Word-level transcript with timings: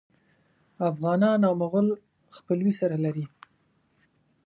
افغانان 0.89 1.39
او 1.47 1.53
مغول 1.61 1.87
خپلوي 2.37 2.73
سره 2.79 2.95
لري. 3.05 3.25